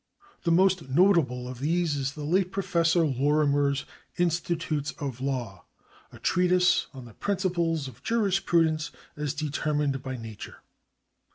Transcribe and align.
The 0.45 0.51
most 0.51 0.89
notable 0.89 1.47
of 1.47 1.59
these 1.59 1.95
is 1.95 2.13
the 2.13 2.23
late 2.23 2.51
Professor 2.51 3.05
Lorimer's 3.05 3.85
Institutes 4.17 4.93
of 4.97 5.21
Law, 5.21 5.65
a 6.11 6.17
Treatise 6.17 6.87
of 6.91 7.05
the 7.05 7.13
Principles 7.13 7.87
of 7.87 8.01
Jurisprudence 8.01 8.89
as 9.15 9.35
deter 9.35 9.75
mined 9.75 10.01
by 10.01 10.17
Nature. 10.17 10.63